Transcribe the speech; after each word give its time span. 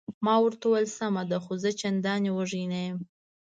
ما 0.25 0.35
ورته 0.43 0.63
وویل: 0.67 0.87
سمه 0.99 1.23
ده، 1.29 1.37
خو 1.43 1.53
زه 1.63 1.69
چندانې 1.81 2.31
وږی 2.33 2.63
نه 2.71 2.79
یم. 2.85 2.97